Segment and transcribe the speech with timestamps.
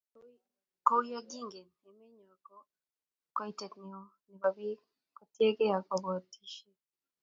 [0.85, 2.57] Kouye kingen emenyo ko
[3.35, 4.79] koitet neo nebo bik
[5.15, 6.79] kotiegei kobotisiet